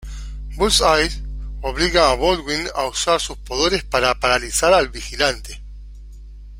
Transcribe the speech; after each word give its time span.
Bullseye 0.57 1.11
obliga 1.61 2.09
a 2.09 2.15
Baldwin 2.15 2.67
a 2.73 2.87
usar 2.87 3.21
sus 3.21 3.37
poderes 3.37 3.83
para 3.83 4.19
paralizar 4.19 4.73
al 4.73 4.89
vigilante. 4.89 5.61